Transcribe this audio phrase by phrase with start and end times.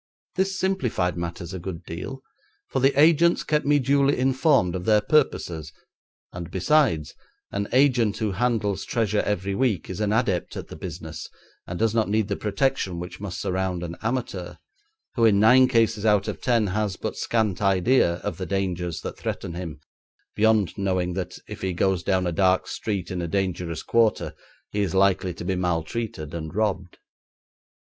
[0.35, 2.23] This simplified matters a good deal,
[2.69, 5.71] for the agents kept me duly informed of their purposes,
[6.33, 7.13] and, besides,
[7.51, 11.29] an agent who handles treasure every week is an adept at the business,
[11.67, 14.55] and does not need the protection which must surround an amateur,
[15.13, 19.19] who in nine cases out of ten has but scant idea of the dangers that
[19.19, 19.79] threaten him,
[20.35, 24.33] beyond knowing that if he goes down a dark street in a dangerous quarter
[24.71, 26.97] he is likely to be maltreated and robbed.